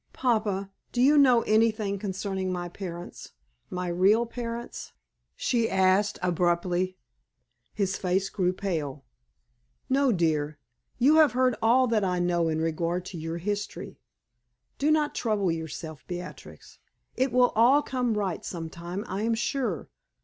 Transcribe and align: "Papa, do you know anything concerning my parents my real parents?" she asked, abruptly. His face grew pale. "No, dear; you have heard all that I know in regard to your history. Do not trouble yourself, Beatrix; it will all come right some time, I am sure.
"Papa, 0.13 0.71
do 0.91 0.99
you 0.99 1.15
know 1.15 1.43
anything 1.43 1.99
concerning 1.99 2.51
my 2.51 2.67
parents 2.67 3.33
my 3.69 3.87
real 3.87 4.25
parents?" 4.25 4.93
she 5.35 5.69
asked, 5.69 6.17
abruptly. 6.23 6.97
His 7.75 7.97
face 7.97 8.27
grew 8.27 8.51
pale. 8.51 9.05
"No, 9.91 10.11
dear; 10.11 10.57
you 10.97 11.17
have 11.17 11.33
heard 11.33 11.53
all 11.61 11.85
that 11.85 12.03
I 12.03 12.17
know 12.17 12.49
in 12.49 12.59
regard 12.59 13.05
to 13.13 13.17
your 13.19 13.37
history. 13.37 13.99
Do 14.79 14.89
not 14.89 15.13
trouble 15.13 15.51
yourself, 15.51 16.03
Beatrix; 16.07 16.79
it 17.15 17.31
will 17.31 17.51
all 17.55 17.83
come 17.83 18.15
right 18.17 18.43
some 18.43 18.71
time, 18.71 19.05
I 19.07 19.21
am 19.21 19.35
sure. 19.35 19.87